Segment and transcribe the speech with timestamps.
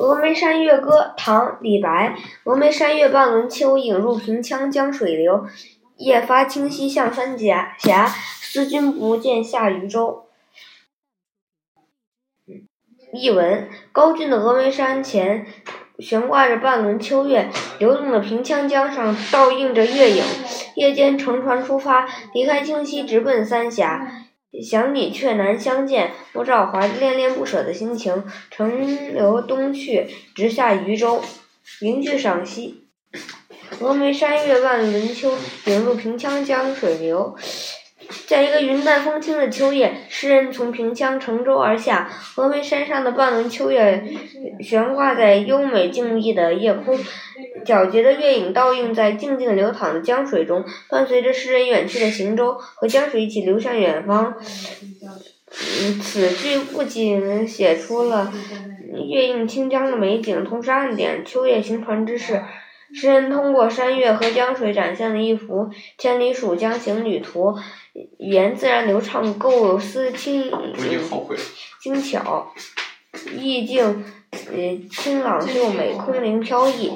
[0.00, 2.16] 峨眉山月歌》唐·李白。
[2.44, 5.46] 峨眉山月半轮秋，影入平羌江水流。
[5.98, 7.76] 夜发清溪向三峡，
[8.40, 10.24] 思君不见下渝州。
[13.12, 15.46] 译文：高峻的峨眉山前
[15.98, 20.24] 悬挂着半轮秋月，流动的平羌江上倒映着月影。
[20.76, 24.10] 夜间乘船出发，离开清溪，直奔三峡。
[24.62, 31.22] 想你却难相见，我只好怀着恋恋不舍的心情，乘流东去，直下渝州。
[31.80, 32.84] 名句赏析：
[33.78, 35.32] 峨眉山月半轮秋，
[35.66, 37.36] 影入平羌江水流。
[38.26, 44.04] 在一个云淡风轻的秋夜，诗人从平羌乘舟而下，峨眉山上的半轮秋月
[44.60, 46.98] 悬挂在优美静谧的夜空，
[47.64, 54.34] 皎洁的月影倒映在静静流淌的江水中，伴随着诗人远去的行舟，和江水一起流向远方。
[55.52, 58.32] 嗯，此句不仅写出了
[59.08, 62.42] 月映清江的美景，同时暗点秋夜行船之事。
[62.92, 67.54] 诗人通过山月和江水展现了一幅千里蜀江行旅图，
[68.18, 70.74] 语言自然流畅，构思轻盈
[71.80, 72.52] 精巧，
[73.38, 76.90] 意境呃清朗秀美，空灵飘逸。